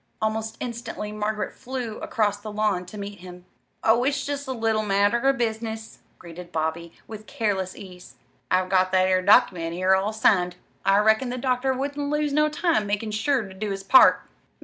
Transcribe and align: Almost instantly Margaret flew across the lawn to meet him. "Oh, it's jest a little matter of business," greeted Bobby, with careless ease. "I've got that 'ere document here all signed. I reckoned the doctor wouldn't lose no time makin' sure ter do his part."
Almost 0.19 0.57
instantly 0.59 1.11
Margaret 1.11 1.53
flew 1.53 1.99
across 1.99 2.37
the 2.37 2.51
lawn 2.51 2.87
to 2.87 2.97
meet 2.97 3.19
him. 3.19 3.45
"Oh, 3.83 4.03
it's 4.03 4.25
jest 4.25 4.47
a 4.47 4.51
little 4.51 4.81
matter 4.81 5.19
of 5.19 5.37
business," 5.37 5.99
greeted 6.17 6.51
Bobby, 6.51 6.91
with 7.05 7.27
careless 7.27 7.75
ease. 7.75 8.15
"I've 8.49 8.67
got 8.69 8.91
that 8.93 9.07
'ere 9.07 9.21
document 9.21 9.75
here 9.75 9.93
all 9.93 10.11
signed. 10.11 10.55
I 10.83 10.97
reckoned 10.97 11.31
the 11.31 11.37
doctor 11.37 11.71
wouldn't 11.71 12.09
lose 12.09 12.33
no 12.33 12.49
time 12.49 12.87
makin' 12.87 13.11
sure 13.11 13.43
ter 13.43 13.53
do 13.53 13.69
his 13.69 13.83
part." 13.83 14.23